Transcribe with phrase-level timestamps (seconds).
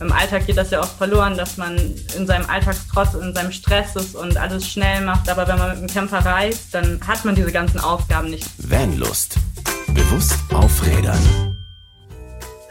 [0.00, 1.76] im Alltag geht das ja oft verloren, dass man
[2.16, 5.28] in seinem Alltagstrotz, in seinem Stress ist und alles schnell macht.
[5.28, 8.46] Aber wenn man mit dem Camper reist, dann hat man diese ganzen Aufgaben nicht.
[8.58, 9.36] Vanlust.
[9.88, 11.18] Bewusst aufrädern.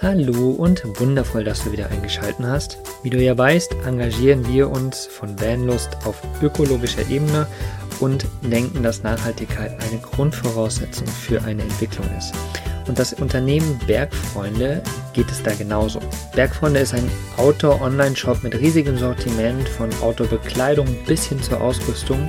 [0.01, 2.77] Hallo und wundervoll, dass du wieder eingeschaltet hast.
[3.03, 7.47] Wie du ja weißt, engagieren wir uns von Vanlust auf ökologischer Ebene
[7.99, 12.33] und denken, dass Nachhaltigkeit eine Grundvoraussetzung für eine Entwicklung ist.
[12.89, 14.81] Und das Unternehmen Bergfreunde
[15.13, 15.99] geht es da genauso.
[16.33, 22.27] Bergfreunde ist ein Outdoor-Online-Shop mit riesigem Sortiment von Outdoor-Bekleidung bis hin zur Ausrüstung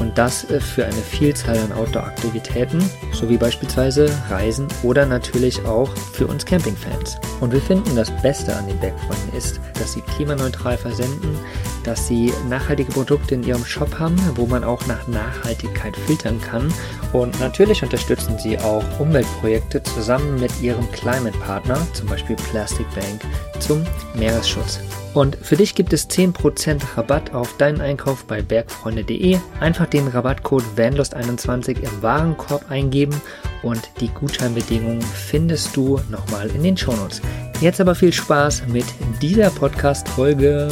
[0.00, 6.26] und das äh, für eine Vielzahl an Outdoor-Aktivitäten, sowie beispielsweise Reisen oder natürlich auch für
[6.26, 7.20] uns Campingfans.
[7.40, 11.38] Und wir finden, das Beste an den Bergfreunden ist, dass sie klimaneutral versenden,
[11.84, 16.72] dass sie nachhaltige Produkte in ihrem Shop haben, wo man auch nach Nachhaltigkeit filtern kann.
[17.12, 23.22] Und natürlich unterstützen sie auch Umweltprojekte zusammen mit ihrem Climate-Partner, zum Beispiel Plastic Bank,
[23.58, 24.80] zum Meeresschutz.
[25.12, 29.38] Und für dich gibt es 10% Rabatt auf deinen Einkauf bei bergfreunde.de.
[29.58, 33.20] Einfach den Rabattcode VANLUST21 im Warenkorb eingeben
[33.62, 37.20] und die Gutscheinbedingungen findest du nochmal in den Shownotes.
[37.60, 38.86] Jetzt aber viel Spaß mit
[39.20, 40.68] dieser Podcast-Folge.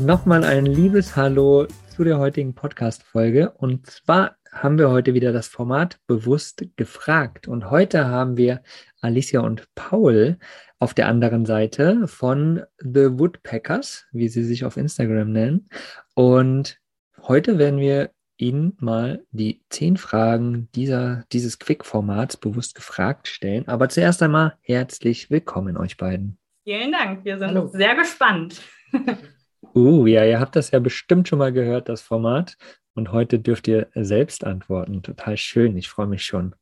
[0.00, 3.50] Nochmal ein liebes Hallo zu der heutigen Podcast-Folge.
[3.50, 7.48] Und zwar haben wir heute wieder das Format bewusst gefragt.
[7.48, 8.62] Und heute haben wir
[9.02, 10.38] Alicia und Paul
[10.78, 15.68] auf der anderen Seite von The Woodpeckers, wie sie sich auf Instagram nennen.
[16.14, 16.78] Und
[17.20, 23.68] heute werden wir Ihnen mal die zehn Fragen dieser, dieses Quick-Formats bewusst gefragt stellen.
[23.68, 26.38] Aber zuerst einmal herzlich willkommen euch beiden.
[26.64, 27.66] Vielen Dank, wir sind Hallo.
[27.66, 28.62] sehr gespannt.
[29.74, 32.56] uh, ja, ihr habt das ja bestimmt schon mal gehört, das Format.
[32.94, 35.02] Und heute dürft ihr selbst antworten.
[35.02, 36.54] Total schön, ich freue mich schon.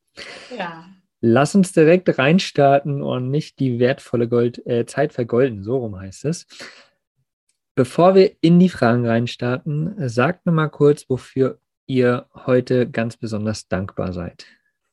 [0.57, 0.85] Ja.
[1.21, 6.25] Lass uns direkt reinstarten und nicht die wertvolle Gold, äh, Zeit vergolden, so rum heißt
[6.25, 6.47] es.
[7.75, 13.67] Bevor wir in die Fragen reinstarten, sagt mir mal kurz, wofür ihr heute ganz besonders
[13.67, 14.45] dankbar seid.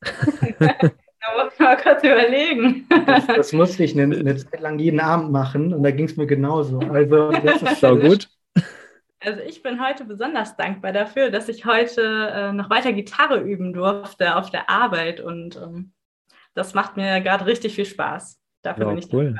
[1.26, 2.86] Da muss man mal kurz überlegen.
[3.06, 6.16] Das, das musste ich eine, eine, Zeit lang jeden Abend machen und da ging es
[6.16, 6.78] mir genauso.
[6.78, 8.28] Also das ist so gut.
[9.20, 13.72] Also ich bin heute besonders dankbar dafür, dass ich heute äh, noch weiter Gitarre üben
[13.72, 15.92] durfte auf der Arbeit und ähm,
[16.54, 18.40] das macht mir gerade richtig viel Spaß.
[18.62, 19.34] Dafür ja, bin ich cool.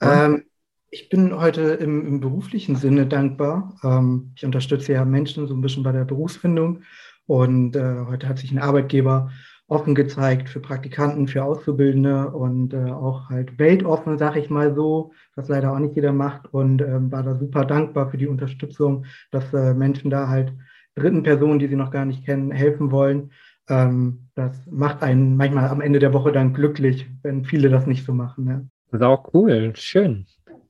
[0.00, 0.24] dankbar.
[0.26, 0.44] Ähm,
[0.90, 3.76] ich bin heute im, im beruflichen Sinne dankbar.
[3.84, 6.82] Ähm, ich unterstütze ja Menschen so ein bisschen bei der Berufsfindung
[7.26, 9.30] und äh, heute hat sich ein Arbeitgeber
[9.68, 15.12] offen gezeigt für Praktikanten, für Auszubildende und äh, auch halt weltoffen, sag ich mal so,
[15.36, 19.04] was leider auch nicht jeder macht und äh, war da super dankbar für die Unterstützung,
[19.30, 20.52] dass äh, Menschen da halt
[20.96, 23.30] dritten Personen, die sie noch gar nicht kennen, helfen wollen
[23.68, 28.04] ähm, das macht einen manchmal am Ende der Woche dann glücklich, wenn viele das nicht
[28.04, 28.70] so machen.
[28.90, 30.26] Ist auch cool, schön.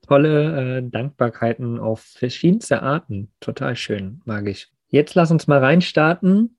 [0.06, 3.30] Tolle äh, Dankbarkeiten auf verschiedenste Arten.
[3.40, 4.72] Total schön, mag ich.
[4.88, 6.56] Jetzt lass uns mal reinstarten.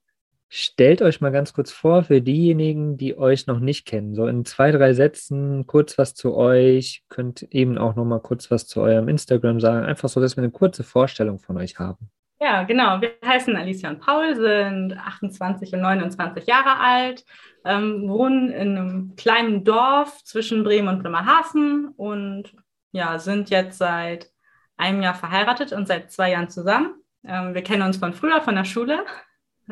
[0.52, 4.16] Stellt euch mal ganz kurz vor für diejenigen, die euch noch nicht kennen.
[4.16, 7.04] So in zwei, drei Sätzen kurz was zu euch.
[7.08, 9.86] Könnt eben auch noch mal kurz was zu eurem Instagram sagen.
[9.86, 12.10] Einfach so, dass wir eine kurze Vorstellung von euch haben.
[12.40, 13.00] Ja, genau.
[13.00, 17.24] Wir heißen Alicia und Paul, sind 28 und 29 Jahre alt,
[17.64, 22.56] ähm, wohnen in einem kleinen Dorf zwischen Bremen und Bremerhaven und
[22.90, 24.32] ja, sind jetzt seit
[24.76, 26.94] einem Jahr verheiratet und seit zwei Jahren zusammen.
[27.24, 29.04] Ähm, wir kennen uns von früher, von der Schule,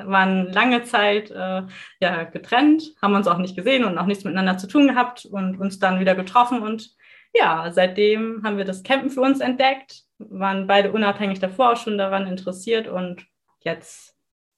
[0.05, 1.63] waren lange Zeit äh,
[2.01, 5.59] ja, getrennt, haben uns auch nicht gesehen und auch nichts miteinander zu tun gehabt und
[5.59, 6.91] uns dann wieder getroffen und
[7.35, 11.99] ja, seitdem haben wir das Campen für uns entdeckt, waren beide unabhängig davor auch schon
[11.99, 13.27] daran interessiert und
[13.61, 14.15] jetzt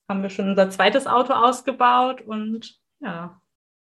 [0.08, 3.40] haben wir schon unser zweites Auto ausgebaut und ja,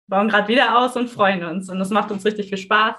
[0.07, 1.69] bauen gerade wieder aus und freuen uns.
[1.69, 2.95] Und das macht uns richtig viel Spaß.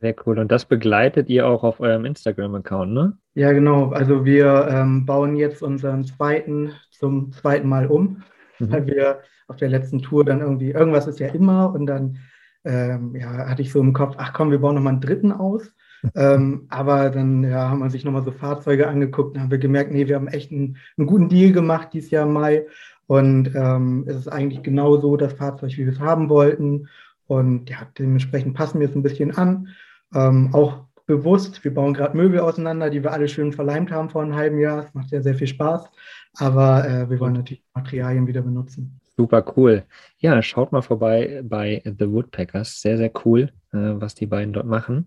[0.00, 0.38] Sehr cool.
[0.38, 3.18] Und das begleitet ihr auch auf eurem Instagram-Account, ne?
[3.34, 3.90] Ja, genau.
[3.90, 8.22] Also wir ähm, bauen jetzt unseren zweiten zum zweiten Mal um,
[8.58, 8.72] mhm.
[8.72, 12.18] weil wir auf der letzten Tour dann irgendwie, irgendwas ist ja immer und dann
[12.64, 15.72] ähm, ja, hatte ich so im Kopf, ach komm, wir bauen nochmal einen dritten aus.
[16.14, 19.92] ähm, aber dann ja, haben wir sich nochmal so Fahrzeuge angeguckt und haben wir gemerkt,
[19.92, 22.66] nee, wir haben echt einen, einen guten Deal gemacht dieses Jahr im Mai.
[23.06, 26.88] Und ähm, es ist eigentlich genau so das Fahrzeug, wie wir es haben wollten.
[27.26, 29.68] Und ja, dementsprechend passen wir es ein bisschen an.
[30.12, 34.22] Ähm, auch bewusst, wir bauen gerade Möbel auseinander, die wir alle schön verleimt haben vor
[34.22, 34.84] einem halben Jahr.
[34.84, 35.90] Es macht ja sehr viel Spaß.
[36.38, 39.00] Aber äh, wir wollen natürlich Materialien wieder benutzen.
[39.16, 39.84] Super cool.
[40.18, 42.82] Ja, schaut mal vorbei bei The Woodpeckers.
[42.82, 45.06] Sehr, sehr cool, äh, was die beiden dort machen.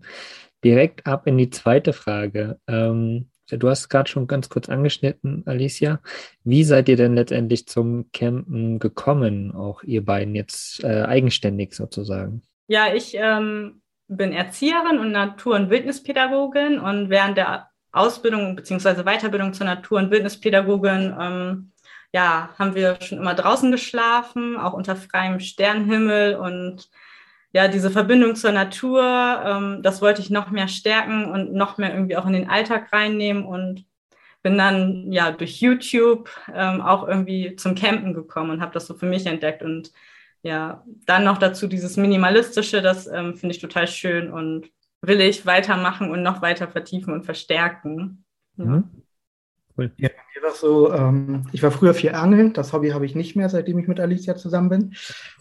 [0.64, 2.58] Direkt ab in die zweite Frage.
[2.66, 6.00] Ähm, du hast gerade schon ganz kurz angeschnitten, Alicia.
[6.42, 12.42] Wie seid ihr denn letztendlich zum Campen gekommen, auch ihr beiden jetzt äh, eigenständig sozusagen?
[12.66, 13.80] Ja, ich ähm,
[14.10, 19.04] bin Erzieherin und Natur- und Wildnispädagogin und während der Ausbildung bzw.
[19.04, 21.72] Weiterbildung zur Natur- und Wildnispädagogin ähm,
[22.12, 26.90] ja, haben wir schon immer draußen geschlafen, auch unter freiem Sternenhimmel und
[27.52, 29.02] ja, diese Verbindung zur Natur,
[29.44, 32.92] ähm, das wollte ich noch mehr stärken und noch mehr irgendwie auch in den Alltag
[32.92, 33.84] reinnehmen und
[34.42, 38.94] bin dann ja durch YouTube ähm, auch irgendwie zum Campen gekommen und habe das so
[38.94, 39.92] für mich entdeckt und
[40.42, 44.70] ja, dann noch dazu dieses Minimalistische, das ähm, finde ich total schön und
[45.02, 48.24] will ich weitermachen und noch weiter vertiefen und verstärken.
[48.56, 48.64] Ja.
[48.64, 48.84] Mhm.
[49.76, 49.92] Cool.
[49.96, 53.36] Ja, mir war so, ähm, ich war früher viel angeln, das Hobby habe ich nicht
[53.36, 54.94] mehr, seitdem ich mit Alicia zusammen bin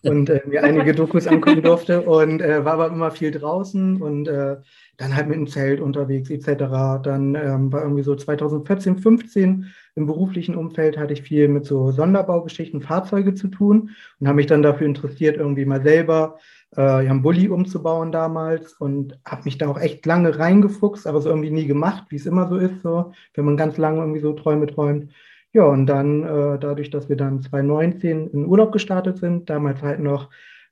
[0.04, 4.28] und äh, mir einige Dokus angucken durfte und äh, war aber immer viel draußen und
[4.28, 4.58] äh,
[5.00, 7.02] dann halt mit dem Zelt unterwegs etc.
[7.02, 11.92] Dann ähm, war irgendwie so 2014, 15 im beruflichen Umfeld hatte ich viel mit so
[11.92, 16.38] Sonderbaugeschichten, Fahrzeuge zu tun und habe mich dann dafür interessiert, irgendwie mal selber
[16.76, 21.30] äh, einen Bulli umzubauen damals und habe mich da auch echt lange reingefuchst, aber so
[21.30, 24.34] irgendwie nie gemacht, wie es immer so ist, so, wenn man ganz lange irgendwie so
[24.34, 25.12] Träume träumt.
[25.52, 30.00] Ja, und dann äh, dadurch, dass wir dann 2019 in Urlaub gestartet sind, damals halt
[30.00, 30.30] noch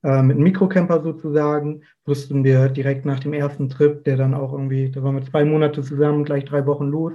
[0.07, 4.53] äh, mit einem Mikrocamper sozusagen, wussten wir direkt nach dem ersten Trip, der dann auch
[4.53, 7.11] irgendwie, da waren wir zwei Monate zusammen, gleich drei Wochen los,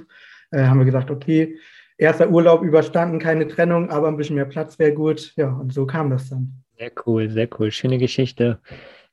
[0.51, 1.57] äh, haben wir gesagt, okay,
[1.97, 5.33] erster Urlaub überstanden, keine Trennung, aber ein bisschen mehr Platz wäre gut.
[5.37, 6.53] Ja, und so kam das dann.
[6.77, 7.71] Sehr cool, sehr cool.
[7.71, 8.61] Schöne Geschichte.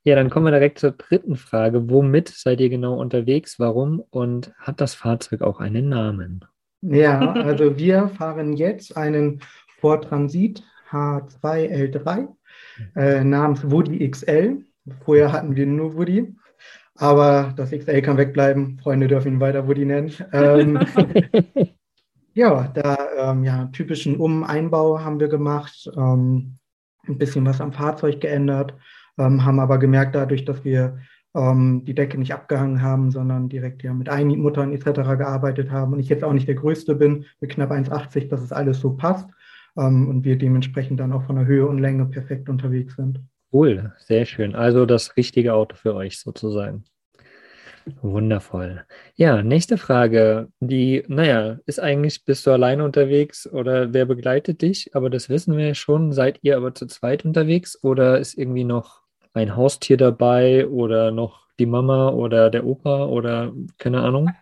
[0.04, 1.90] Ja, dann kommen wir direkt zur dritten Frage.
[1.90, 3.60] Womit seid ihr genau unterwegs?
[3.60, 4.04] Warum?
[4.10, 6.44] Und hat das Fahrzeug auch einen Namen?
[6.82, 9.40] Ja, also wir fahren jetzt einen
[9.80, 12.28] Ford Transit H2L3
[12.96, 14.64] äh, namens Woody XL.
[15.06, 16.34] Vorher hatten wir nur Woody,
[16.96, 18.80] aber das XL kann wegbleiben.
[18.82, 20.12] Freunde dürfen ihn weiter Woody nennen.
[20.32, 20.80] Ähm,
[22.34, 26.58] ja, da ähm, ja, typischen Um-Einbau haben wir gemacht, ähm,
[27.08, 28.74] ein bisschen was am Fahrzeug geändert,
[29.18, 31.00] ähm, haben aber gemerkt, dadurch, dass wir
[31.36, 35.02] ähm, die Decke nicht abgehangen haben, sondern direkt ja mit Einmuttern etc.
[35.18, 38.52] gearbeitet haben und ich jetzt auch nicht der Größte bin, mit knapp 1,80, dass es
[38.52, 39.30] alles so passt
[39.88, 43.22] und wir dementsprechend dann auch von der Höhe und Länge perfekt unterwegs sind.
[43.52, 44.56] Cool, sehr schön.
[44.56, 46.84] Also das richtige Auto für euch sozusagen.
[48.02, 48.84] Wundervoll.
[49.16, 50.50] Ja, nächste Frage.
[50.60, 54.96] Die, naja, ist eigentlich, bist du alleine unterwegs oder wer begleitet dich?
[54.96, 56.12] Aber das wissen wir schon.
[56.12, 59.02] Seid ihr aber zu zweit unterwegs oder ist irgendwie noch
[59.34, 64.30] ein Haustier dabei oder noch die Mama oder der Opa oder keine Ahnung?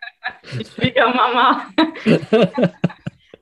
[0.60, 1.68] Die Schwiegermama.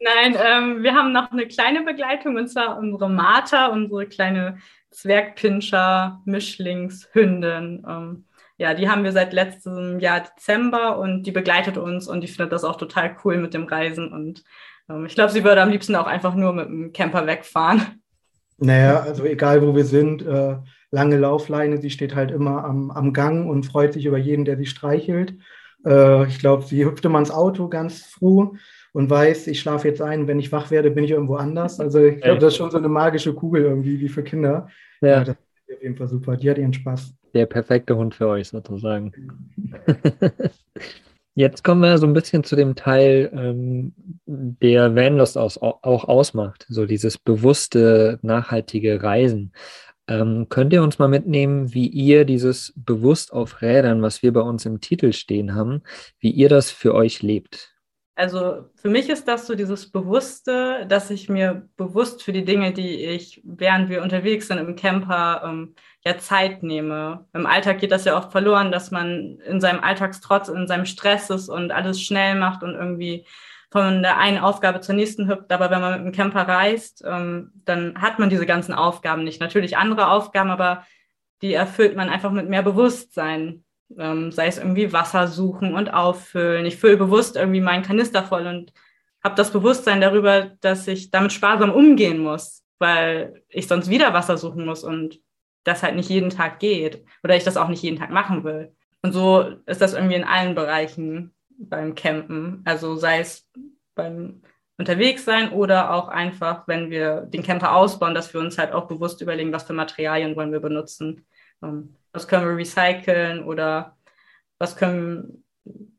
[0.06, 4.60] Nein, ähm, wir haben noch eine kleine Begleitung und zwar unsere Martha, unsere kleine
[4.92, 7.84] Zwergpinscher-Mischlingshündin.
[7.90, 8.26] Ähm,
[8.58, 12.54] ja, die haben wir seit letztem Jahr Dezember und die begleitet uns und die findet
[12.54, 14.14] das auch total cool mit dem Reisen.
[14.14, 14.44] Und
[14.92, 18.04] ähm, ich glaube, sie würde am liebsten auch einfach nur mit dem Camper wegfahren.
[18.60, 20.58] Naja, also egal wo wir sind, äh,
[20.92, 24.56] lange Laufleine, sie steht halt immer am, am Gang und freut sich über jeden, der
[24.56, 25.34] sie streichelt.
[25.84, 28.54] Äh, ich glaube, sie hüpfte mal ins Auto ganz froh
[28.96, 31.82] und weiß, ich schlafe jetzt ein, wenn ich wach werde, bin ich irgendwo anders.
[31.82, 34.70] Also ich glaube, das ist schon so eine magische Kugel irgendwie, wie für Kinder.
[35.02, 35.08] Ja.
[35.10, 36.38] ja das ist auf jeden Fall super.
[36.38, 39.12] Die hat ihren Spaß der perfekte Hund für euch sozusagen.
[41.36, 43.94] Jetzt kommen wir so ein bisschen zu dem Teil, ähm,
[44.26, 49.52] der Vanlust aus, auch ausmacht, so dieses bewusste, nachhaltige Reisen.
[50.08, 54.42] Ähm, könnt ihr uns mal mitnehmen, wie ihr dieses bewusst auf Rädern, was wir bei
[54.42, 55.82] uns im Titel stehen haben,
[56.20, 57.75] wie ihr das für euch lebt?
[58.18, 62.72] Also für mich ist das so dieses Bewusste, dass ich mir bewusst für die Dinge,
[62.72, 67.28] die ich, während wir unterwegs sind im Camper, ähm, ja Zeit nehme.
[67.34, 71.30] Im Alltag geht das ja oft verloren, dass man in seinem Alltagstrotz, in seinem Stress
[71.30, 73.26] ist und alles schnell macht und irgendwie
[73.70, 75.52] von der einen Aufgabe zur nächsten hüpft.
[75.52, 79.42] Aber wenn man mit dem Camper reist, ähm, dann hat man diese ganzen Aufgaben nicht.
[79.42, 80.86] Natürlich andere Aufgaben, aber
[81.42, 83.65] die erfüllt man einfach mit mehr Bewusstsein.
[83.98, 86.66] Ähm, sei es irgendwie Wasser suchen und auffüllen.
[86.66, 88.74] Ich fülle bewusst irgendwie meinen Kanister voll und
[89.24, 94.38] habe das Bewusstsein darüber, dass ich damit sparsam umgehen muss, weil ich sonst wieder Wasser
[94.38, 95.20] suchen muss und
[95.64, 98.76] das halt nicht jeden Tag geht oder ich das auch nicht jeden Tag machen will.
[99.02, 102.62] Und so ist das irgendwie in allen Bereichen beim Campen.
[102.66, 103.50] Also sei es
[103.96, 104.42] beim
[104.78, 109.22] Unterwegssein oder auch einfach, wenn wir den Camper ausbauen, dass wir uns halt auch bewusst
[109.22, 111.26] überlegen, was für Materialien wollen wir benutzen.
[111.64, 113.98] Ähm, was können wir recyceln oder
[114.58, 115.44] was können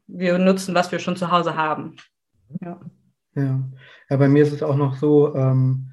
[0.06, 1.96] wir nutzen, was wir schon zu Hause haben.
[2.60, 2.80] Ja,
[3.34, 3.60] ja.
[4.08, 5.92] ja bei mir ist es auch noch so, ähm,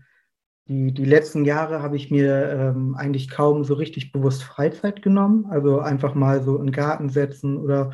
[0.67, 5.45] die, die letzten Jahre habe ich mir ähm, eigentlich kaum so richtig bewusst Freizeit genommen.
[5.49, 7.91] Also einfach mal so in den Garten setzen oder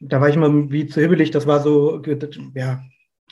[0.00, 1.30] da war ich immer wie zu hibbelig.
[1.30, 2.02] Das war so,
[2.54, 2.80] ja,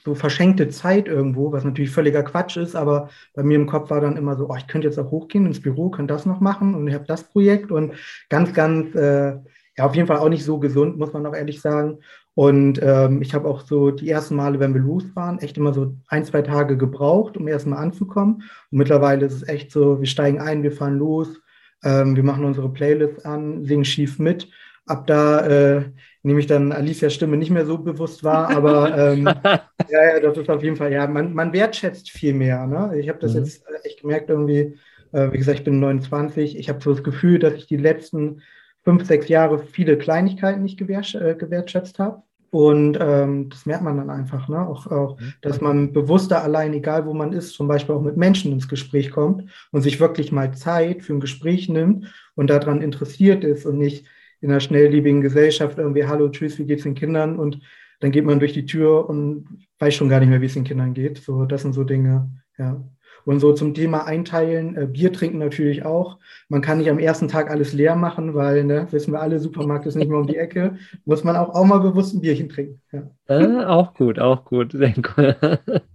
[0.09, 4.01] so verschenkte Zeit irgendwo, was natürlich völliger Quatsch ist, aber bei mir im Kopf war
[4.01, 6.75] dann immer so, oh, ich könnte jetzt auch hochgehen ins Büro, könnte das noch machen
[6.75, 7.93] und ich habe das Projekt und
[8.31, 9.37] ganz, ganz, äh,
[9.77, 11.99] ja, auf jeden Fall auch nicht so gesund, muss man auch ehrlich sagen.
[12.35, 15.95] Und ähm, ich habe auch so die ersten Male, wenn wir losfahren, echt immer so
[16.09, 18.37] ein, zwei Tage gebraucht, um erstmal anzukommen.
[18.71, 21.41] Und mittlerweile ist es echt so, wir steigen ein, wir fahren los,
[21.85, 24.49] ähm, wir machen unsere Playlist an, singen schief mit.
[24.89, 25.85] Ab da äh,
[26.23, 30.37] nehme ich dann Alicias Stimme nicht mehr so bewusst wahr, aber ähm, ja, ja, das
[30.37, 32.67] ist auf jeden Fall, ja, man, man wertschätzt viel mehr.
[32.67, 32.99] Ne?
[32.99, 33.41] Ich habe das mhm.
[33.41, 34.77] jetzt echt gemerkt irgendwie,
[35.13, 38.43] äh, wie gesagt, ich bin 29, ich habe so das Gefühl, dass ich die letzten
[38.85, 42.23] fünf, sechs Jahre viele Kleinigkeiten nicht äh, gewertschätzt habe.
[42.51, 44.67] Und ähm, das merkt man dann einfach, ne?
[44.67, 45.35] auch, auch, mhm.
[45.43, 49.11] dass man bewusster allein, egal wo man ist, zum Beispiel auch mit Menschen ins Gespräch
[49.11, 53.77] kommt und sich wirklich mal Zeit für ein Gespräch nimmt und daran interessiert ist und
[53.77, 54.07] nicht
[54.41, 57.39] in einer schnelllebigen Gesellschaft irgendwie, hallo, tschüss, wie geht's den Kindern?
[57.39, 57.61] Und
[58.01, 60.65] dann geht man durch die Tür und weiß schon gar nicht mehr, wie es den
[60.65, 61.19] Kindern geht.
[61.19, 62.83] So, das sind so Dinge, ja.
[63.25, 66.19] Und so zum Thema Einteilen, äh, Bier trinken natürlich auch.
[66.49, 69.85] Man kann nicht am ersten Tag alles leer machen, weil, ne, wissen wir alle, Supermarkt
[69.85, 70.79] ist nicht mehr um die Ecke.
[71.05, 72.81] Muss man auch, auch mal bewusst ein Bierchen trinken.
[72.91, 73.11] Ja.
[73.27, 74.75] Äh, auch gut, auch gut.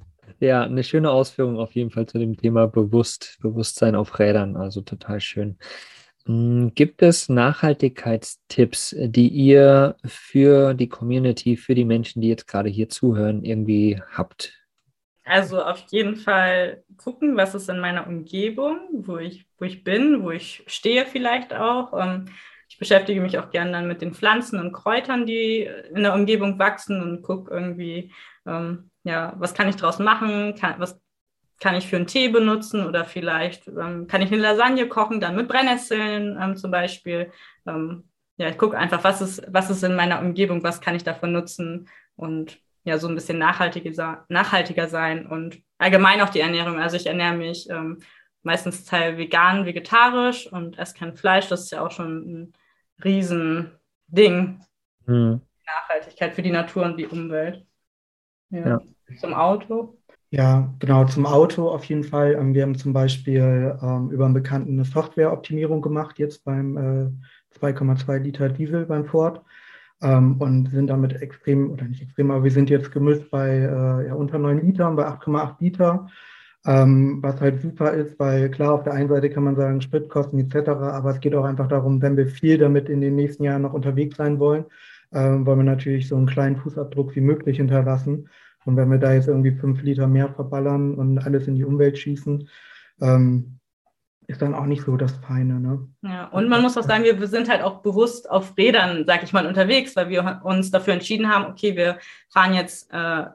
[0.43, 4.57] Ja, eine schöne Ausführung auf jeden Fall zu dem Thema Bewusst, Bewusstsein auf Rädern.
[4.57, 5.57] Also total schön.
[6.25, 12.69] Hm, gibt es Nachhaltigkeitstipps, die ihr für die Community, für die Menschen, die jetzt gerade
[12.69, 14.53] hier zuhören, irgendwie habt?
[15.25, 20.23] Also auf jeden Fall gucken, was ist in meiner Umgebung, wo ich, wo ich bin,
[20.23, 21.93] wo ich stehe vielleicht auch.
[21.97, 22.25] Ähm,
[22.67, 26.59] ich beschäftige mich auch gerne dann mit den Pflanzen und Kräutern, die in der Umgebung
[26.59, 28.11] wachsen und gucke irgendwie,
[28.45, 30.99] ähm, ja, was kann ich daraus machen, kann, was
[31.63, 35.37] kann ich für einen Tee benutzen oder vielleicht ähm, kann ich eine Lasagne kochen, dann
[35.37, 37.31] mit Brennnesseln ähm, zum Beispiel.
[37.65, 38.03] Ähm,
[38.35, 41.31] ja, ich gucke einfach, was ist, was ist in meiner Umgebung, was kann ich davon
[41.31, 46.79] nutzen und ja so ein bisschen nachhaltiger, nachhaltiger sein und allgemein auch die Ernährung.
[46.81, 47.99] Also ich ernähre mich ähm,
[48.41, 51.47] meistens teil vegan, vegetarisch und esse kein Fleisch.
[51.47, 52.53] Das ist ja auch schon ein
[53.05, 54.59] Riesending.
[55.05, 55.39] Mhm.
[55.65, 57.65] Nachhaltigkeit für die Natur und die Umwelt.
[58.49, 58.67] Ja.
[58.67, 58.81] ja.
[59.17, 59.97] Zum Auto.
[60.33, 62.33] Ja, genau, zum Auto auf jeden Fall.
[62.33, 67.59] Ähm, wir haben zum Beispiel ähm, über einen Bekannten eine Softwareoptimierung gemacht, jetzt beim äh,
[67.59, 69.43] 2,2 Liter Diesel beim Ford
[70.01, 74.07] ähm, und sind damit extrem, oder nicht extrem, aber wir sind jetzt gemischt bei äh,
[74.07, 76.07] ja, unter 9 Litern, bei 8,8 Liter,
[76.65, 80.39] ähm, was halt super ist, weil klar, auf der einen Seite kann man sagen, Spritkosten
[80.39, 83.61] etc., aber es geht auch einfach darum, wenn wir viel damit in den nächsten Jahren
[83.61, 84.65] noch unterwegs sein wollen,
[85.13, 88.29] ähm, wollen wir natürlich so einen kleinen Fußabdruck wie möglich hinterlassen.
[88.65, 91.97] Und wenn wir da jetzt irgendwie fünf Liter mehr verballern und alles in die Umwelt
[91.97, 92.47] schießen,
[93.01, 93.59] ähm,
[94.27, 95.59] ist dann auch nicht so das Feine.
[95.59, 95.87] Ne?
[96.01, 99.33] Ja, und man muss auch sagen, wir sind halt auch bewusst auf Rädern, sag ich
[99.33, 103.25] mal, unterwegs, weil wir uns dafür entschieden haben, okay, wir fahren jetzt äh,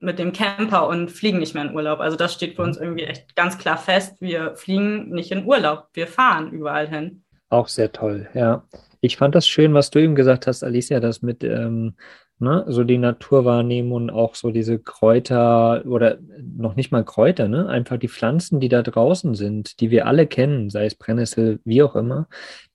[0.00, 2.00] mit dem Camper und fliegen nicht mehr in Urlaub.
[2.00, 4.20] Also das steht für uns irgendwie echt ganz klar fest.
[4.20, 7.22] Wir fliegen nicht in Urlaub, wir fahren überall hin.
[7.48, 8.64] Auch sehr toll, ja.
[9.00, 11.94] Ich fand das schön, was du eben gesagt hast, Alicia, das mit ähm,
[12.42, 17.68] ne, so die Naturwahrnehmung und auch so diese Kräuter oder noch nicht mal Kräuter, ne,
[17.68, 21.82] einfach die Pflanzen, die da draußen sind, die wir alle kennen, sei es Brennnessel, wie
[21.82, 22.28] auch immer,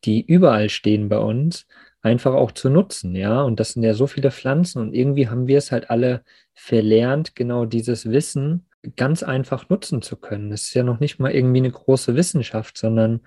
[0.05, 1.67] die überall stehen bei uns,
[2.01, 3.41] einfach auch zu nutzen, ja.
[3.41, 7.35] Und das sind ja so viele Pflanzen und irgendwie haben wir es halt alle verlernt,
[7.35, 10.49] genau dieses Wissen ganz einfach nutzen zu können.
[10.49, 13.21] Das ist ja noch nicht mal irgendwie eine große Wissenschaft, sondern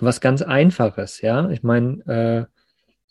[0.00, 1.50] was ganz Einfaches, ja.
[1.50, 2.61] Ich meine, äh,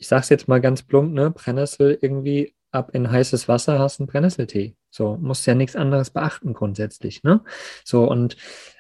[0.02, 4.08] ich sag's jetzt mal ganz plump, ne, Brennnessel irgendwie ab in heißes Wasser hast einen
[4.08, 4.76] Brennnesseltee.
[4.90, 7.42] So, musst ja nichts anderes beachten grundsätzlich, ne?
[7.86, 8.36] So, und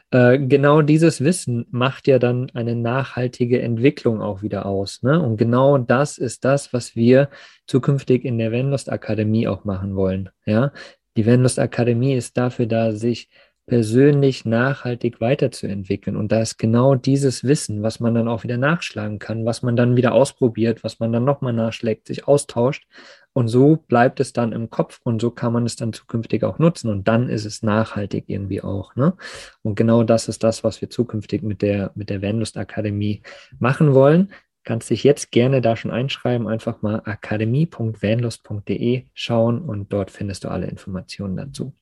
[0.09, 5.21] äh, genau dieses Wissen macht ja dann eine nachhaltige Entwicklung auch wieder aus, ne?
[5.21, 7.29] Und genau das ist das, was wir
[7.67, 10.71] zukünftig in der Vanlust Akademie auch machen wollen, ja?
[11.17, 13.29] Die Vanlust Akademie ist dafür da, sich
[13.67, 16.15] persönlich nachhaltig weiterzuentwickeln.
[16.15, 19.75] Und da ist genau dieses Wissen, was man dann auch wieder nachschlagen kann, was man
[19.75, 22.87] dann wieder ausprobiert, was man dann nochmal nachschlägt, sich austauscht.
[23.33, 26.59] Und so bleibt es dann im Kopf und so kann man es dann zukünftig auch
[26.59, 26.89] nutzen.
[26.89, 28.93] Und dann ist es nachhaltig irgendwie auch.
[28.95, 29.13] Ne?
[29.61, 33.21] Und genau das ist das, was wir zukünftig mit der, mit der Vanlust Akademie
[33.59, 34.33] machen wollen.
[34.63, 40.49] Kannst dich jetzt gerne da schon einschreiben, einfach mal akademie.vanlust.de schauen und dort findest du
[40.49, 41.73] alle Informationen dazu.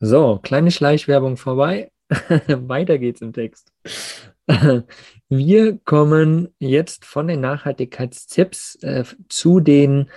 [0.00, 1.90] So, kleine Schleichwerbung vorbei.
[2.08, 3.72] Weiter geht's im Text.
[5.28, 10.10] Wir kommen jetzt von den Nachhaltigkeitstipps äh, zu den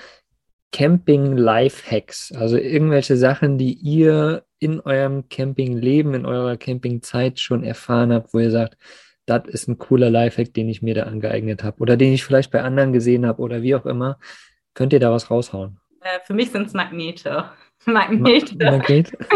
[0.74, 8.34] Camping-Life-Hacks, also irgendwelche Sachen, die ihr in eurem Campingleben, in eurer Campingzeit schon erfahren habt,
[8.34, 8.78] wo ihr sagt,
[9.26, 12.52] das ist ein cooler Lifehack, den ich mir da angeeignet habe oder den ich vielleicht
[12.52, 14.20] bei anderen gesehen habe oder wie auch immer.
[14.74, 15.80] Könnt ihr da was raushauen?
[16.02, 17.50] Äh, für mich sind es Magnete.
[17.86, 18.60] Magnet.
[18.60, 19.12] Magnet.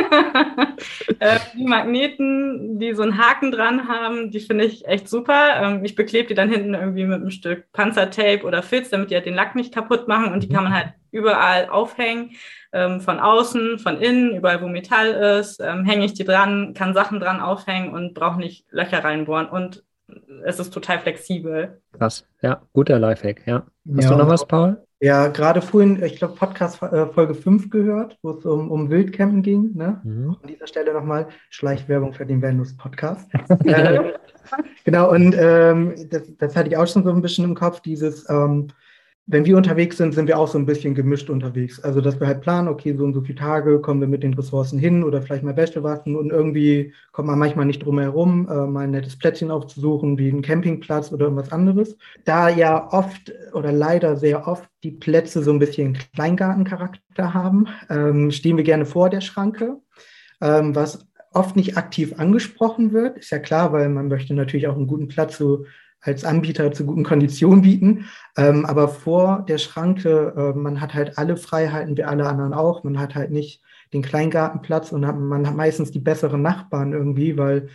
[1.20, 5.62] Äh, die Magneten, die so einen Haken dran haben, die finde ich echt super.
[5.62, 9.16] Ähm, ich beklebe die dann hinten irgendwie mit einem Stück Panzertape oder Filz, damit die
[9.16, 10.34] halt den Lack nicht kaputt machen.
[10.34, 12.32] Und die kann man halt überall aufhängen.
[12.74, 16.96] Ähm, von außen, von innen, überall wo Metall ist, ähm, hänge ich die dran, kann
[16.96, 19.48] Sachen dran aufhängen und brauche nicht Löcher reinbohren.
[19.48, 19.84] Und
[20.44, 21.82] es ist total flexibel.
[21.98, 23.66] Krass, ja, guter Lifehack, ja.
[23.96, 24.82] Hast ja, du noch was, Paul?
[25.04, 29.42] Ja, gerade vorhin, ich glaube, Podcast äh, Folge 5 gehört, wo es um, um Wildcampen
[29.42, 29.72] ging.
[29.74, 30.00] Ne?
[30.04, 30.38] Mhm.
[30.40, 33.28] An dieser Stelle nochmal Schleichwerbung für den Venus Podcast.
[33.66, 34.14] äh,
[34.84, 38.30] genau, und ähm, das, das, hatte ich auch schon so ein bisschen im Kopf, dieses
[38.30, 38.68] ähm,
[39.28, 41.80] wenn wir unterwegs sind, sind wir auch so ein bisschen gemischt unterwegs.
[41.80, 44.34] Also, dass wir halt planen, okay, so und so viele Tage kommen wir mit den
[44.34, 48.48] Ressourcen hin oder vielleicht mal Wäsche waschen und irgendwie kommt man manchmal nicht drum herum,
[48.50, 51.98] äh, mal ein nettes Plätzchen aufzusuchen, wie einen Campingplatz oder irgendwas anderes.
[52.26, 58.32] Da ja oft oder leider sehr oft die Plätze so ein bisschen Kleingartencharakter haben, ähm,
[58.32, 59.78] stehen wir gerne vor der Schranke,
[60.42, 63.20] ähm, was oft nicht aktiv angesprochen wird.
[63.20, 65.66] Ist ja klar, weil man möchte natürlich auch einen guten Platz so
[66.02, 68.06] als Anbieter zu guten Konditionen bieten.
[68.38, 72.84] Ähm, aber vor der Schranke, äh, man hat halt alle Freiheiten wie alle anderen auch.
[72.84, 73.62] Man hat halt nicht
[73.94, 77.68] den Kleingartenplatz und hat, man hat meistens die besseren Nachbarn irgendwie, weil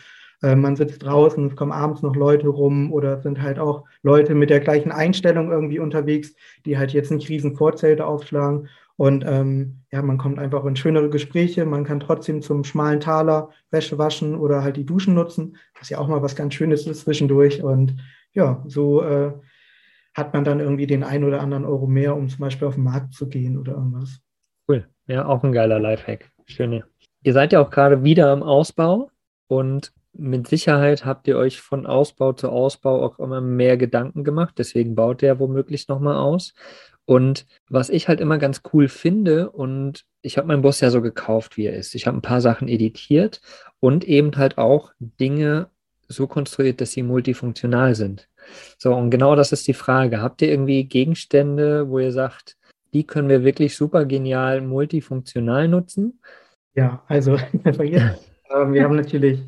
[0.43, 4.35] äh, man sitzt draußen, es kommen abends noch Leute rum oder sind halt auch Leute
[4.35, 8.69] mit der gleichen Einstellung irgendwie unterwegs, die halt jetzt nicht riesen Vorzelte aufschlagen.
[8.99, 11.67] Und ähm, ja, man kommt einfach in schönere Gespräche.
[11.67, 15.99] Man kann trotzdem zum schmalen Taler Wäsche waschen oder halt die Duschen nutzen, was ja
[15.99, 17.63] auch mal was ganz Schönes ist zwischendurch.
[17.63, 17.97] Und
[18.37, 19.33] ja, so äh,
[20.15, 22.85] hat man dann irgendwie den ein oder anderen Euro mehr, um zum Beispiel auf den
[22.85, 24.21] Markt zu gehen oder irgendwas.
[24.69, 24.87] Cool.
[25.07, 26.31] Ja, auch ein geiler Lifehack.
[26.45, 26.85] Schöne.
[27.23, 29.11] Ihr seid ja auch gerade wieder im Ausbau
[29.49, 34.55] und mit Sicherheit habt ihr euch von Ausbau zu Ausbau auch immer mehr Gedanken gemacht.
[34.59, 36.55] Deswegen baut der womöglich nochmal aus.
[37.05, 41.03] Und was ich halt immer ganz cool finde, und ich habe meinen Bus ja so
[41.03, 41.95] gekauft, wie er ist.
[41.95, 43.41] Ich habe ein paar Sachen editiert
[43.79, 45.71] und eben halt auch Dinge
[46.09, 48.29] so konstruiert, dass sie multifunktional sind.
[48.79, 50.21] So, und genau das ist die Frage.
[50.21, 52.57] Habt ihr irgendwie Gegenstände, wo ihr sagt,
[52.93, 56.21] die können wir wirklich super genial multifunktional nutzen?
[56.75, 59.43] Ja, also äh, wir haben natürlich,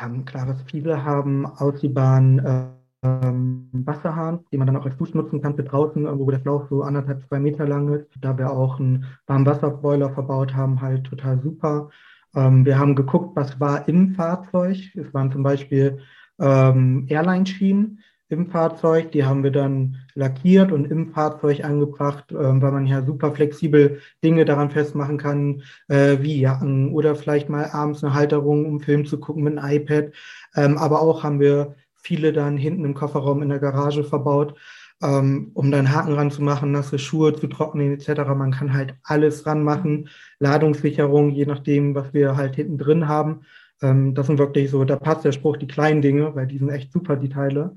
[0.00, 5.40] ähm, klar, was viele haben, ausziehbaren ähm, Wasserhahn, den man dann auch als Dusch nutzen
[5.40, 8.08] kann für draußen, wo der Schlauch so anderthalb, zwei Meter lang ist.
[8.20, 11.90] Da wir auch einen Warmwasserboiler verbaut haben, halt total super.
[12.34, 14.78] Ähm, wir haben geguckt, was war im Fahrzeug.
[14.94, 15.98] Es waren zum Beispiel
[16.40, 19.12] ähm, Airline-Schienen im Fahrzeug.
[19.12, 24.00] Die haben wir dann lackiert und im Fahrzeug angebracht, äh, weil man ja super flexibel
[24.24, 29.04] Dinge daran festmachen kann, äh, wie Jacken oder vielleicht mal abends eine Halterung, um Film
[29.04, 30.12] zu gucken mit einem iPad.
[30.54, 34.56] Ähm, aber auch haben wir viele dann hinten im Kofferraum in der Garage verbaut,
[35.02, 38.20] ähm, um dann Haken ranzumachen, nasse Schuhe zu trocknen etc.
[38.36, 40.08] Man kann halt alles ranmachen,
[40.38, 43.42] Ladungssicherung, je nachdem, was wir halt hinten drin haben.
[43.82, 46.68] Ähm, das sind wirklich so, da passt der Spruch, die kleinen Dinge, weil die sind
[46.68, 47.76] echt super, die Teile.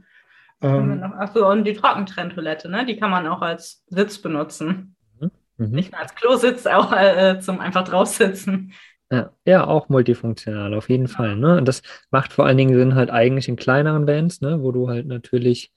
[0.61, 2.85] Ähm, Achso, und die Trockentrenntoilette, ne?
[2.85, 4.95] die kann man auch als Sitz benutzen.
[5.19, 5.31] Mhm.
[5.57, 5.71] mhm.
[5.71, 8.73] Nicht nur als Klositz, auch äh, zum einfach draussitzen.
[9.11, 11.35] Ja, ja, auch multifunktional, auf jeden Fall.
[11.35, 11.57] Ne?
[11.57, 14.61] Und das macht vor allen Dingen Sinn halt eigentlich in kleineren Bands, ne?
[14.61, 15.71] wo du halt natürlich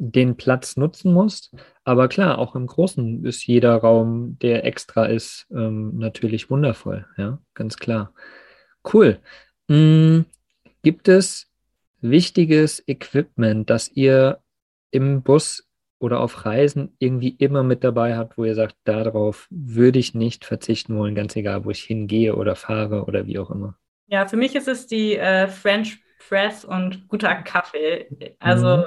[0.00, 1.54] den Platz nutzen musst.
[1.84, 7.06] Aber klar, auch im Großen ist jeder Raum, der extra ist, ähm, natürlich wundervoll.
[7.18, 8.14] Ja, ganz klar.
[8.92, 9.18] Cool.
[9.68, 10.24] Hm,
[10.82, 11.50] gibt es
[12.00, 14.40] wichtiges Equipment, das ihr
[14.90, 19.98] im Bus oder auf Reisen irgendwie immer mit dabei habt, wo ihr sagt, darauf würde
[19.98, 23.76] ich nicht verzichten wollen, ganz egal, wo ich hingehe oder fahre oder wie auch immer?
[24.06, 28.08] Ja, für mich ist es die äh, French Press und guter Kaffee.
[28.38, 28.84] Also mhm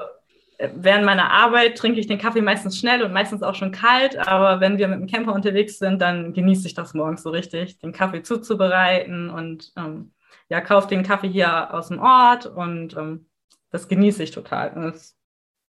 [0.75, 4.59] während meiner Arbeit trinke ich den Kaffee meistens schnell und meistens auch schon kalt, aber
[4.59, 7.91] wenn wir mit dem Camper unterwegs sind, dann genieße ich das morgens so richtig, den
[7.91, 10.11] Kaffee zuzubereiten und ähm,
[10.49, 13.25] ja, kaufe den Kaffee hier aus dem Ort und ähm,
[13.71, 14.73] das genieße ich total.
[14.73, 15.17] Und es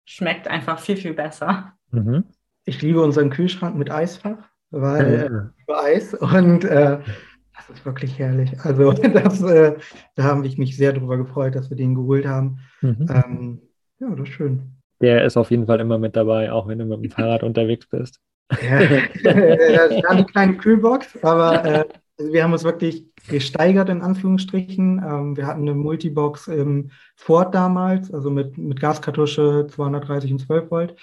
[0.06, 1.74] schmeckt einfach viel, viel besser.
[1.92, 2.26] Mhm.
[2.66, 4.38] Ich liebe unseren Kühlschrank mit Eisfach,
[4.72, 5.76] weil ja.
[5.76, 7.00] Eis und äh,
[7.56, 8.60] das ist wirklich herrlich.
[8.62, 9.76] Also das, äh,
[10.16, 12.60] da habe ich mich sehr darüber gefreut, dass wir den geholt haben.
[12.82, 13.08] Mhm.
[13.10, 13.62] Ähm,
[14.04, 14.62] ja, das ist schön.
[15.02, 17.88] Der ist auf jeden Fall immer mit dabei, auch wenn du mit dem Fahrrad unterwegs
[17.88, 18.20] bist.
[18.62, 18.80] Ja,
[19.24, 21.86] das ist eine kleine Kühlbox, aber äh,
[22.18, 25.02] wir haben uns wirklich gesteigert in Anführungsstrichen.
[25.04, 30.72] Ähm, wir hatten eine Multibox im Ford damals, also mit, mit Gaskartusche 230 und 12
[30.72, 30.96] Volt.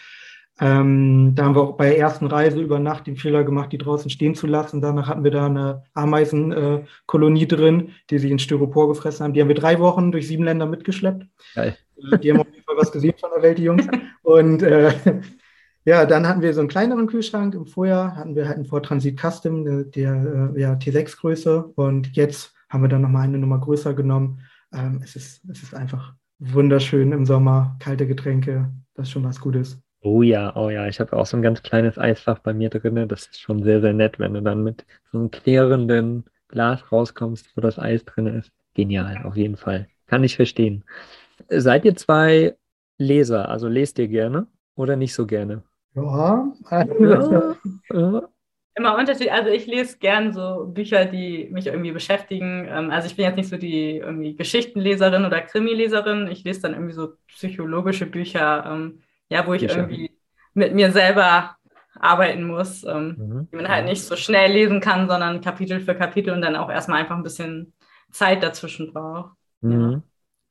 [0.63, 3.79] Ähm, da haben wir auch bei der ersten Reise über Nacht den Fehler gemacht, die
[3.79, 4.83] draußen stehen zu lassen.
[4.83, 9.33] Danach hatten wir da eine Ameisenkolonie äh, drin, die sich in Styropor gefressen haben.
[9.33, 11.27] Die haben wir drei Wochen durch sieben Länder mitgeschleppt.
[11.55, 11.77] Geil.
[12.23, 13.87] Die haben Fall was gesehen von der Welt, die Jungs.
[14.23, 14.93] Und äh,
[15.87, 17.55] Ja, dann hatten wir so einen kleineren Kühlschrank.
[17.55, 21.73] Im Vorjahr hatten wir halt einen Ford Transit Custom, der, der ja, T6-Größe.
[21.75, 24.41] Und jetzt haben wir dann nochmal eine Nummer größer genommen.
[24.75, 29.41] Ähm, es, ist, es ist einfach wunderschön im Sommer, kalte Getränke, das ist schon was
[29.41, 29.83] Gutes.
[30.03, 33.09] Oh ja, oh ja, ich habe auch so ein ganz kleines Eisfach bei mir drin.
[33.09, 37.51] Das ist schon sehr, sehr nett, wenn du dann mit so einem klärenden Glas rauskommst,
[37.57, 38.51] wo das Eis drin ist.
[38.75, 39.89] Genial, auf jeden Fall.
[40.07, 40.85] Kann ich verstehen.
[41.49, 42.55] Seid ihr zwei
[43.01, 43.49] Leser?
[43.49, 45.63] Also lest ihr gerne oder nicht so gerne?
[45.95, 47.57] Ja, ja,
[47.93, 48.29] ja.
[48.77, 49.33] Immer unterschiedlich.
[49.33, 52.67] Also ich lese gern so Bücher, die mich irgendwie beschäftigen.
[52.69, 56.29] Ähm, also ich bin jetzt nicht so die irgendwie Geschichtenleserin oder Krimileserin.
[56.29, 59.79] Ich lese dann irgendwie so psychologische Bücher, ähm, ja, wo ich Bücher.
[59.79, 60.13] irgendwie
[60.55, 61.57] mit mir selber
[61.99, 63.49] arbeiten muss, ähm, mhm.
[63.51, 66.71] die man halt nicht so schnell lesen kann, sondern Kapitel für Kapitel und dann auch
[66.71, 67.73] erstmal einfach ein bisschen
[68.13, 69.37] Zeit dazwischen braucht.
[69.63, 69.91] Mhm.
[69.91, 70.03] Ja.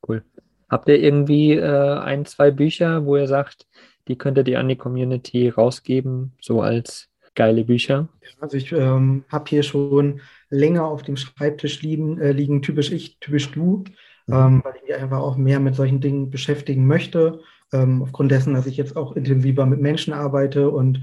[0.07, 0.23] Cool.
[0.69, 3.67] Habt ihr irgendwie äh, ein, zwei Bücher, wo ihr sagt,
[4.07, 8.09] die könntet ihr an die Community rausgeben, so als geile Bücher?
[8.39, 13.19] Also ich ähm, habe hier schon länger auf dem Schreibtisch liegen, äh, liegen typisch ich,
[13.19, 13.83] typisch du,
[14.27, 14.33] mhm.
[14.33, 17.39] ähm, weil ich mich einfach auch mehr mit solchen Dingen beschäftigen möchte.
[17.71, 21.01] Ähm, aufgrund dessen, dass ich jetzt auch intensiver mit Menschen arbeite und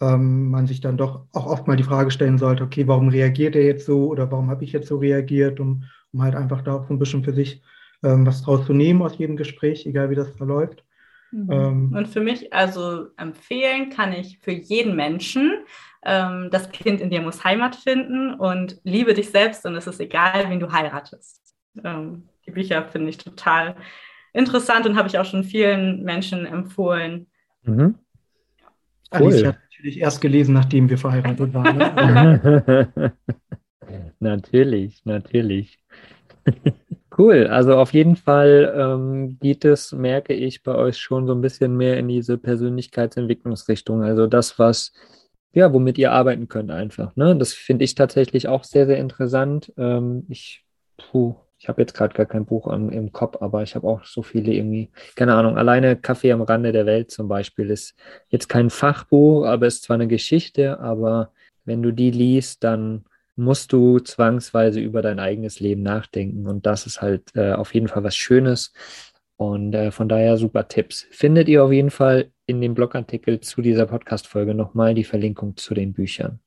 [0.00, 3.56] ähm, man sich dann doch auch oft mal die Frage stellen sollte, okay, warum reagiert
[3.56, 6.74] er jetzt so oder warum habe ich jetzt so reagiert, um, um halt einfach da
[6.74, 7.62] auch so ein bisschen für sich
[8.04, 10.84] ähm, was draus zu nehmen aus jedem Gespräch, egal wie das verläuft.
[11.32, 11.50] Mhm.
[11.50, 15.64] Ähm, und für mich, also empfehlen kann ich für jeden Menschen,
[16.04, 20.00] ähm, das Kind in dir muss Heimat finden und liebe dich selbst und es ist
[20.00, 21.40] egal, wen du heiratest.
[21.82, 23.74] Ähm, die Bücher finde ich total
[24.32, 27.26] interessant und habe ich auch schon vielen Menschen empfohlen.
[27.62, 27.96] Mhm.
[29.12, 29.32] Cool.
[29.32, 31.78] Alice hat natürlich erst gelesen, nachdem wir verheiratet waren.
[31.78, 33.12] Ne?
[34.20, 35.78] natürlich, natürlich.
[37.16, 41.40] Cool, also auf jeden Fall ähm, geht es, merke ich, bei euch schon so ein
[41.40, 44.02] bisschen mehr in diese Persönlichkeitsentwicklungsrichtung.
[44.02, 44.92] Also das, was,
[45.52, 47.14] ja, womit ihr arbeiten könnt einfach.
[47.14, 47.36] Ne?
[47.36, 49.72] Das finde ich tatsächlich auch sehr, sehr interessant.
[49.76, 50.64] Ähm, ich,
[50.98, 54.04] puh, ich habe jetzt gerade gar kein Buch am, im Kopf, aber ich habe auch
[54.04, 57.94] so viele irgendwie, keine Ahnung, alleine Kaffee am Rande der Welt zum Beispiel ist
[58.28, 61.30] jetzt kein Fachbuch, aber ist zwar eine Geschichte, aber
[61.64, 63.04] wenn du die liest, dann
[63.36, 66.46] musst du zwangsweise über dein eigenes Leben nachdenken.
[66.46, 68.72] Und das ist halt äh, auf jeden Fall was Schönes.
[69.36, 71.06] Und äh, von daher super Tipps.
[71.10, 75.74] Findet ihr auf jeden Fall in dem Blogartikel zu dieser Podcast-Folge nochmal die Verlinkung zu
[75.74, 76.40] den Büchern.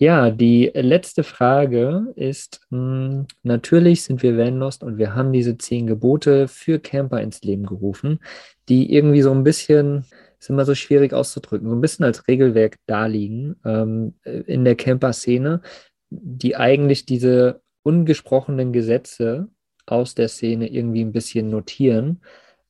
[0.00, 5.58] Ja, die letzte Frage ist, mh, hm, natürlich sind wir Vanlost und wir haben diese
[5.58, 8.20] zehn Gebote für Camper ins Leben gerufen,
[8.68, 10.04] die irgendwie so ein bisschen,
[10.38, 15.62] ist immer so schwierig auszudrücken, so ein bisschen als Regelwerk daliegen ähm, in der Camper-Szene
[16.10, 19.48] die eigentlich diese ungesprochenen Gesetze
[19.86, 22.20] aus der Szene irgendwie ein bisschen notieren.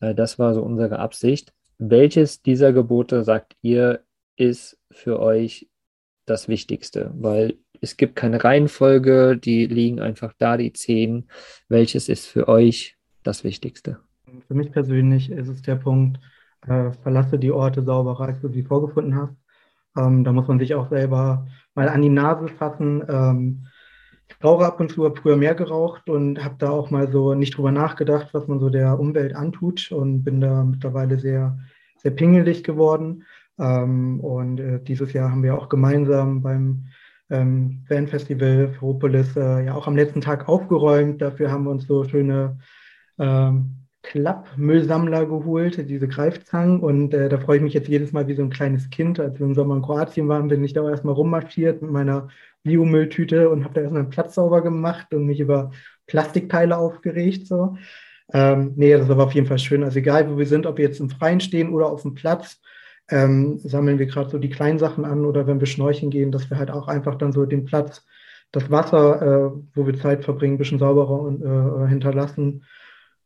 [0.00, 1.52] Äh, das war so unsere Absicht.
[1.78, 4.04] Welches dieser Gebote sagt ihr,
[4.36, 5.68] ist für euch
[6.26, 7.12] das Wichtigste?
[7.14, 11.28] Weil es gibt keine Reihenfolge, die liegen einfach da, die zehn.
[11.68, 14.00] Welches ist für euch das Wichtigste?
[14.46, 16.18] Für mich persönlich ist es der Punkt,
[16.66, 19.34] äh, verlasse die Orte sauberer, als du sie vorgefunden hast.
[19.96, 21.46] Ähm, da muss man sich auch selber
[21.78, 23.04] mal an die Nase fassen.
[23.08, 23.66] Ähm,
[24.28, 27.56] ich rauche ab und zu, früher mehr geraucht und habe da auch mal so nicht
[27.56, 31.56] drüber nachgedacht, was man so der Umwelt antut und bin da mittlerweile sehr,
[31.96, 33.24] sehr pingelig geworden.
[33.58, 36.84] Ähm, und äh, dieses Jahr haben wir auch gemeinsam beim
[37.30, 41.22] ähm, Fanfestival Ferropolis äh, ja auch am letzten Tag aufgeräumt.
[41.22, 42.58] Dafür haben wir uns so schöne
[43.18, 46.80] ähm, Klappmüllsammler geholt, diese Greifzangen.
[46.80, 49.20] Und äh, da freue ich mich jetzt jedes Mal wie so ein kleines Kind.
[49.20, 52.28] Als wir im Sommer in Kroatien waren, bin ich da erstmal rummarschiert mit meiner
[52.62, 55.70] Biomülltüte und habe da erstmal einen Platz sauber gemacht und mich über
[56.06, 57.46] Plastikteile aufgeregt.
[57.46, 57.76] So.
[58.32, 59.82] Ähm, nee, das ist aber auf jeden Fall schön.
[59.84, 62.60] Also egal, wo wir sind, ob wir jetzt im Freien stehen oder auf dem Platz,
[63.10, 66.50] ähm, sammeln wir gerade so die kleinen Sachen an oder wenn wir schnorcheln gehen, dass
[66.50, 68.04] wir halt auch einfach dann so den Platz,
[68.52, 72.64] das Wasser, äh, wo wir Zeit verbringen, ein bisschen sauberer und, äh, hinterlassen.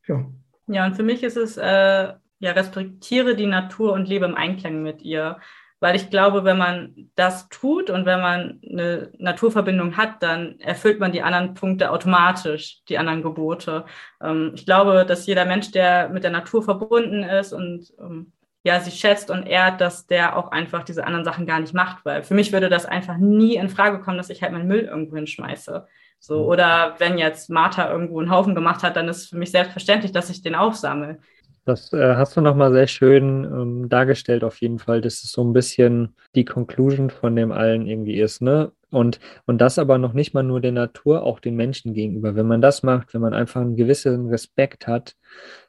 [0.07, 0.25] Ja,
[0.67, 4.83] ja, und für mich ist es, äh, ja, respektiere die Natur und lebe im Einklang
[4.83, 5.39] mit ihr.
[5.81, 11.01] Weil ich glaube, wenn man das tut und wenn man eine Naturverbindung hat, dann erfüllt
[11.01, 13.85] man die anderen Punkte automatisch, die anderen Gebote.
[14.23, 18.33] Ähm, ich glaube, dass jeder Mensch, der mit der Natur verbunden ist und ähm,
[18.65, 22.05] ja, sie schätzt und ehrt, dass der auch einfach diese anderen Sachen gar nicht macht,
[22.05, 24.83] weil für mich würde das einfach nie in Frage kommen, dass ich halt meinen Müll
[24.83, 25.89] irgendwo hinschmeiße.
[26.25, 30.13] So, oder wenn jetzt Martha irgendwo einen Haufen gemacht hat, dann ist für mich selbstverständlich,
[30.13, 31.19] dass ich den aufsammle.
[31.65, 35.43] Das äh, hast du nochmal sehr schön ähm, dargestellt, auf jeden Fall, dass es so
[35.43, 38.71] ein bisschen die Conclusion von dem allen irgendwie ist, ne?
[38.91, 42.37] Und, und das aber noch nicht mal nur der Natur, auch den Menschen gegenüber.
[42.37, 45.17] Wenn man das macht, wenn man einfach einen gewissen Respekt hat,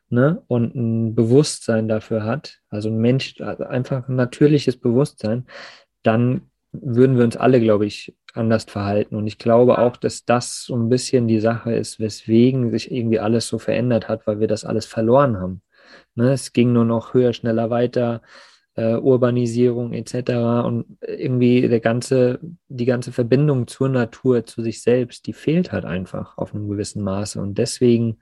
[0.09, 5.47] ne, und ein Bewusstsein dafür hat, also ein Mensch, also einfach ein natürliches Bewusstsein,
[6.03, 9.15] dann würden wir uns alle, glaube ich, anders verhalten.
[9.15, 13.19] Und ich glaube auch, dass das so ein bisschen die Sache ist, weswegen sich irgendwie
[13.19, 15.61] alles so verändert hat, weil wir das alles verloren haben.
[16.15, 18.21] Ne, es ging nur noch höher, schneller weiter,
[18.75, 20.65] äh, Urbanisierung etc.
[20.65, 25.85] Und irgendwie der ganze, die ganze Verbindung zur Natur, zu sich selbst, die fehlt halt
[25.85, 27.39] einfach auf einem gewissen Maße.
[27.39, 28.17] Und deswegen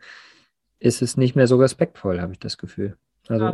[0.80, 2.98] ist es nicht mehr so respektvoll, habe ich das Gefühl.
[3.28, 3.54] Also ja,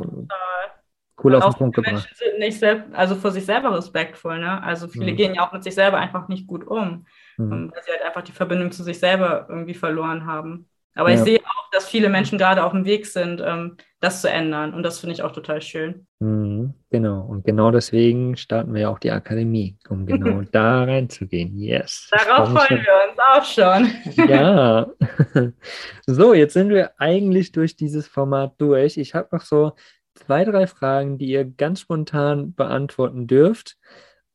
[1.24, 1.94] cool auf den Punkt gebracht.
[1.94, 4.62] Menschen sind nicht selbst, also vor sich selber respektvoll, ne?
[4.64, 5.16] Also viele mhm.
[5.16, 7.06] gehen ja auch mit sich selber einfach nicht gut um,
[7.38, 7.72] mhm.
[7.74, 10.68] weil sie halt einfach die Verbindung zu sich selber irgendwie verloren haben.
[10.98, 11.16] Aber ja.
[11.16, 14.74] ich sehe auch, dass viele Menschen gerade auf dem Weg sind, ähm, das zu ändern.
[14.74, 16.08] Und das finde ich auch total schön.
[16.20, 17.22] Mhm, genau.
[17.22, 21.56] Und genau deswegen starten wir auch die Akademie, um genau da reinzugehen.
[21.56, 22.10] Yes.
[22.12, 24.28] Darauf freuen wir uns auch schon.
[24.28, 24.88] ja.
[26.08, 28.98] so, jetzt sind wir eigentlich durch dieses Format durch.
[28.98, 29.74] Ich habe noch so
[30.18, 33.78] zwei, drei Fragen, die ihr ganz spontan beantworten dürft.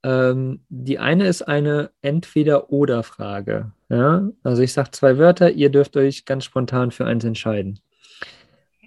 [0.05, 3.73] Ähm, die eine ist eine Entweder-Oder-Frage.
[3.89, 4.29] Ja?
[4.43, 7.81] Also ich sage zwei Wörter, ihr dürft euch ganz spontan für eins entscheiden.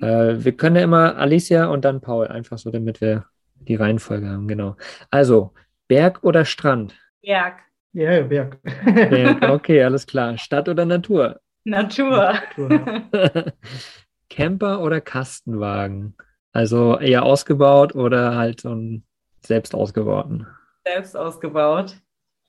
[0.01, 4.27] Äh, wir können ja immer Alicia und dann Paul, einfach so, damit wir die Reihenfolge
[4.27, 4.75] haben, genau.
[5.09, 5.53] Also,
[5.87, 6.95] Berg oder Strand?
[7.21, 7.59] Berg.
[7.93, 8.59] Ja, yeah, Berg.
[8.83, 10.37] Berg, okay, alles klar.
[10.37, 11.39] Stadt oder Natur?
[11.63, 12.33] Natur.
[12.57, 13.53] Natur.
[14.29, 16.15] Camper oder Kastenwagen?
[16.55, 19.03] Also eher ausgebaut oder halt so ein
[19.41, 20.47] selbst ausgebauten?
[20.85, 21.97] Selbst ausgebaut.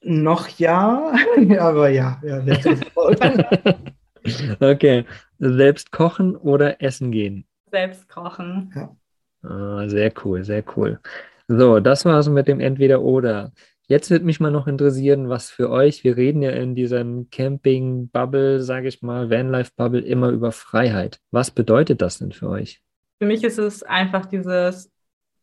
[0.00, 1.12] Noch ja,
[1.58, 3.18] aber ja, ja selbst ausgebaut.
[4.60, 5.04] okay.
[5.40, 7.46] Selbst kochen oder essen gehen?
[7.72, 8.72] Selbst kochen.
[8.76, 8.96] Ja.
[9.42, 11.00] Ah, sehr cool, sehr cool.
[11.48, 13.50] So, das war es mit dem Entweder-Oder.
[13.88, 18.60] Jetzt würde mich mal noch interessieren, was für euch, wir reden ja in diesem Camping-Bubble,
[18.60, 21.18] sage ich mal, Vanlife-Bubble immer über Freiheit.
[21.32, 22.85] Was bedeutet das denn für euch?
[23.18, 24.92] Für mich ist es einfach dieses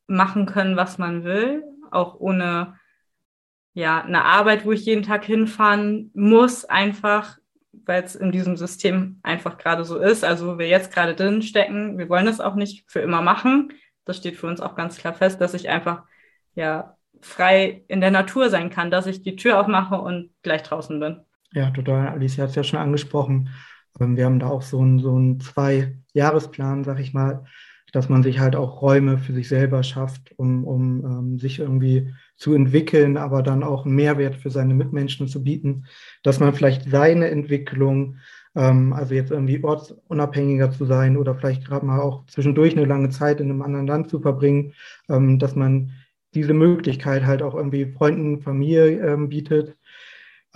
[0.07, 2.75] machen können, was man will, auch ohne
[3.73, 7.37] ja, eine Arbeit, wo ich jeden Tag hinfahren muss, einfach,
[7.71, 10.23] weil es in diesem System einfach gerade so ist.
[10.23, 13.73] Also, wo wir jetzt gerade drin stecken, wir wollen es auch nicht für immer machen.
[14.05, 16.03] Das steht für uns auch ganz klar fest, dass ich einfach,
[16.55, 20.99] ja, frei in der Natur sein kann, dass ich die Tür aufmache und gleich draußen
[20.99, 21.21] bin.
[21.53, 22.09] Ja, total.
[22.09, 23.49] Alicia hat es ja schon angesprochen.
[23.99, 27.45] Wir haben da auch so einen, so einen Zwei-Jahresplan, sag ich mal,
[27.93, 32.11] dass man sich halt auch Räume für sich selber schafft, um, um ähm, sich irgendwie
[32.35, 35.85] zu entwickeln, aber dann auch einen Mehrwert für seine Mitmenschen zu bieten,
[36.23, 38.17] dass man vielleicht seine Entwicklung,
[38.55, 43.09] ähm, also jetzt irgendwie ortsunabhängiger zu sein oder vielleicht gerade mal auch zwischendurch eine lange
[43.09, 44.73] Zeit in einem anderen Land zu verbringen,
[45.07, 45.91] ähm, dass man
[46.33, 49.77] diese Möglichkeit halt auch irgendwie Freunden, Familie ähm, bietet,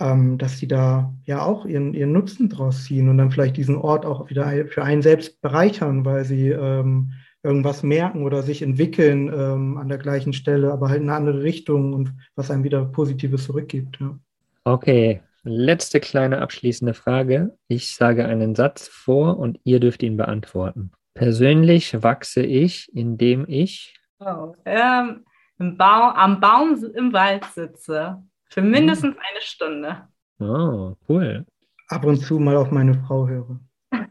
[0.00, 3.76] ähm, dass sie da ja auch ihren, ihren Nutzen draus ziehen und dann vielleicht diesen
[3.76, 9.32] Ort auch wieder für einen selbst bereichern, weil sie ähm, irgendwas merken oder sich entwickeln
[9.32, 12.84] ähm, an der gleichen Stelle, aber halt in eine andere Richtung und was einem wieder
[12.84, 13.98] Positives zurückgibt.
[14.00, 14.18] Ja.
[14.64, 17.56] Okay, letzte kleine abschließende Frage.
[17.68, 20.92] Ich sage einen Satz vor und ihr dürft ihn beantworten.
[21.14, 25.24] Persönlich wachse ich, indem ich oh, ähm,
[25.58, 28.22] Baum, am Baum im Wald sitze.
[28.48, 29.20] Für mindestens hm.
[29.20, 30.08] eine Stunde.
[30.40, 31.46] Oh, cool.
[31.88, 33.60] Ab und zu mal auf meine Frau höre.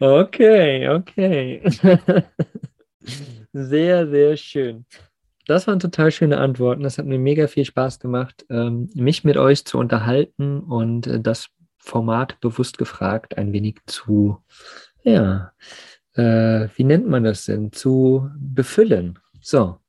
[0.00, 1.62] Okay, okay.
[3.52, 4.86] Sehr, sehr schön.
[5.46, 6.84] Das waren total schöne Antworten.
[6.84, 11.20] Das hat mir mega viel Spaß gemacht, ähm, mich mit euch zu unterhalten und äh,
[11.20, 14.38] das Format bewusst gefragt ein wenig zu,
[15.02, 15.52] ja,
[16.14, 17.72] äh, wie nennt man das denn?
[17.72, 19.18] Zu befüllen.
[19.40, 19.80] So,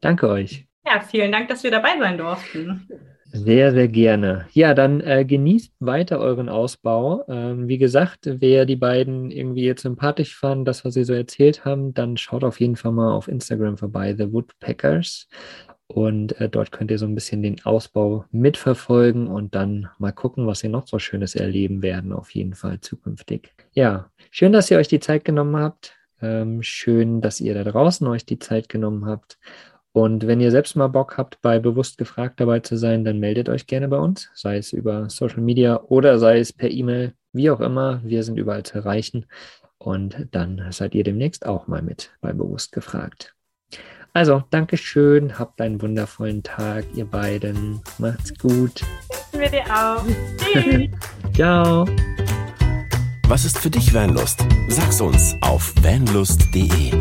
[0.00, 0.66] danke euch.
[0.86, 2.88] Ja, vielen Dank, dass wir dabei sein durften.
[3.30, 4.46] Sehr, sehr gerne.
[4.52, 7.24] Ja, dann äh, genießt weiter euren Ausbau.
[7.28, 11.66] Ähm, wie gesagt, wer die beiden irgendwie jetzt sympathisch fand, das, was sie so erzählt
[11.66, 15.28] haben, dann schaut auf jeden Fall mal auf Instagram vorbei, The Woodpeckers.
[15.88, 20.46] Und äh, dort könnt ihr so ein bisschen den Ausbau mitverfolgen und dann mal gucken,
[20.46, 23.54] was ihr noch so Schönes erleben werden, auf jeden Fall zukünftig.
[23.72, 25.96] Ja, schön, dass ihr euch die Zeit genommen habt.
[26.20, 29.38] Ähm, schön, dass ihr da draußen euch die Zeit genommen habt.
[29.98, 33.48] Und wenn ihr selbst mal Bock habt, bei Bewusst gefragt dabei zu sein, dann meldet
[33.48, 37.50] euch gerne bei uns, sei es über Social Media oder sei es per E-Mail, wie
[37.50, 38.00] auch immer.
[38.04, 39.26] Wir sind überall zu erreichen.
[39.76, 43.34] Und dann seid ihr demnächst auch mal mit bei Bewusst gefragt.
[44.12, 47.80] Also, Dankeschön, habt einen wundervollen Tag, ihr beiden.
[47.98, 48.82] Macht's gut.
[49.32, 50.04] Wir dir auch.
[50.36, 50.90] Tschüss.
[51.34, 51.86] Ciao.
[53.26, 54.46] Was ist für dich Vanlust?
[54.68, 56.92] Sag's uns auf vanlust.de.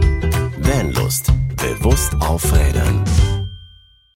[0.58, 1.32] Vanlust
[1.68, 3.04] Bewusst aufrädern.